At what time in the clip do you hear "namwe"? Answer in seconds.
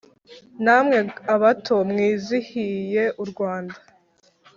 0.63-0.97